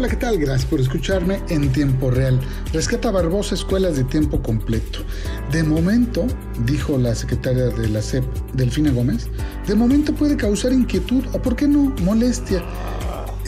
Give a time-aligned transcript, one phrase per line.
[0.00, 0.38] Hola, ¿qué tal?
[0.38, 2.40] Gracias por escucharme en tiempo real.
[2.72, 5.00] Rescata Barbosa escuelas de tiempo completo.
[5.52, 6.26] De momento,
[6.64, 8.24] dijo la secretaria de la CEP,
[8.54, 9.28] Delfina Gómez,
[9.66, 12.64] de momento puede causar inquietud o, ¿por qué no?, molestia.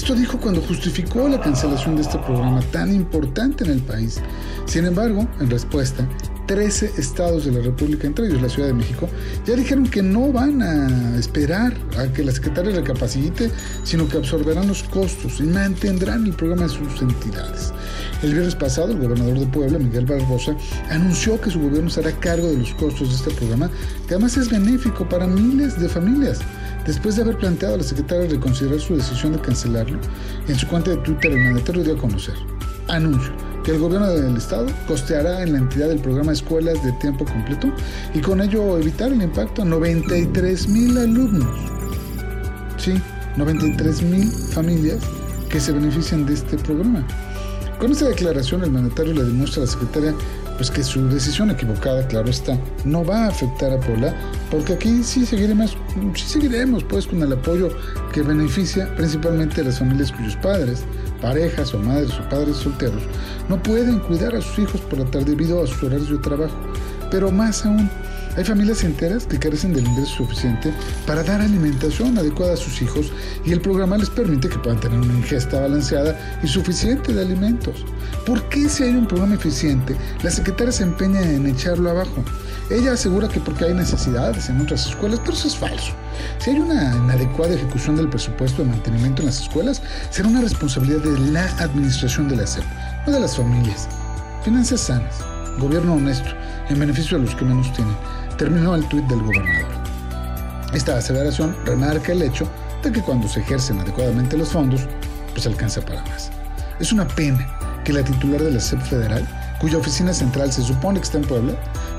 [0.00, 4.18] Esto dijo cuando justificó la cancelación de este programa tan importante en el país.
[4.64, 6.08] Sin embargo, en respuesta,
[6.46, 9.10] 13 estados de la República, entre ellos la Ciudad de México,
[9.46, 13.50] ya dijeron que no van a esperar a que la secretaria recapacite,
[13.84, 17.70] sino que absorberán los costos y mantendrán el programa de sus entidades.
[18.22, 20.56] El viernes pasado, el gobernador de Puebla, Miguel Barbosa,
[20.88, 23.70] anunció que su gobierno se hará cargo de los costos de este programa,
[24.08, 26.40] que además es benéfico para miles de familias.
[26.86, 29.98] Después de haber planteado a la secretaria reconsiderar su decisión de cancelarlo,
[30.48, 32.34] en su cuenta de Twitter el mandatario dio a conocer.
[32.88, 33.32] Anuncio
[33.64, 37.70] que el gobierno del estado costeará en la entidad del programa Escuelas de Tiempo Completo
[38.14, 41.56] y con ello evitar el impacto a 93 mil alumnos.
[42.78, 42.94] Sí,
[43.36, 45.00] 93 mil familias
[45.50, 47.06] que se benefician de este programa.
[47.78, 50.14] Con esta declaración el mandatario le demuestra a la secretaria
[50.60, 54.14] pues que su decisión equivocada, claro está, no va a afectar a Puebla,
[54.50, 55.74] porque aquí sí seguiremos,
[56.14, 57.70] sí seguiremos pues con el apoyo
[58.12, 60.84] que beneficia principalmente a las familias cuyos padres
[61.22, 63.02] parejas o madres o padres solteros
[63.48, 66.54] no pueden cuidar a sus hijos por la tarde debido a sus horarios de trabajo.
[67.10, 67.88] Pero más aún,
[68.36, 70.72] hay familias enteras que carecen del ingreso suficiente
[71.06, 73.12] para dar alimentación adecuada a sus hijos
[73.44, 77.84] y el programa les permite que puedan tener una ingesta balanceada y suficiente de alimentos.
[78.24, 82.24] ¿Por qué si hay un programa eficiente, la secretaria se empeña en echarlo abajo?
[82.70, 85.92] Ella asegura que porque hay necesidades en otras escuelas, pero eso es falso.
[86.38, 91.00] Si hay una inadecuada ejecución del presupuesto de mantenimiento en las escuelas, será una responsabilidad
[91.00, 92.64] de la administración de la SEP,
[93.06, 93.88] no de las familias.
[94.44, 95.16] Finanzas sanas,
[95.58, 96.30] gobierno honesto,
[96.68, 97.96] en beneficio de los que menos tienen,
[98.38, 99.80] terminó el tuit del gobernador.
[100.72, 102.48] Esta aseveración remarca el hecho
[102.82, 104.82] de que cuando se ejercen adecuadamente los fondos,
[105.32, 106.30] pues alcanza para más.
[106.78, 107.46] Es una pena
[107.84, 109.26] que la titular de la SEP federal,
[109.60, 111.54] cuya oficina central se supone que está en Puebla,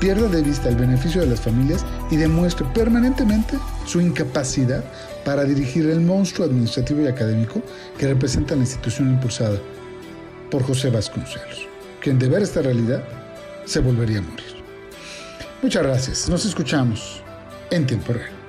[0.00, 4.82] pierda de vista el beneficio de las familias y demuestre permanentemente su incapacidad
[5.24, 7.62] para dirigir el monstruo administrativo y académico
[7.98, 9.58] que representa la institución impulsada
[10.50, 11.68] por José Vasconcelos,
[12.00, 13.02] quien de ver esta realidad
[13.64, 14.62] se volvería a morir.
[15.62, 17.22] Muchas gracias, nos escuchamos
[17.70, 18.41] en tiempo real.